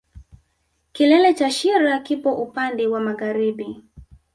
Kilele 0.93 1.33
cha 1.33 1.51
shira 1.51 1.99
kipo 1.99 2.33
upande 2.33 2.87
wa 2.87 2.99
magharibi 2.99 3.83